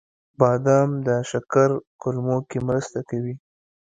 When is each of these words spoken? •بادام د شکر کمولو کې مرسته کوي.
•بادام 0.39 0.89
د 1.05 1.09
شکر 1.31 1.69
کمولو 2.01 2.37
کې 2.49 2.59
مرسته 2.67 2.99
کوي. 3.09 3.35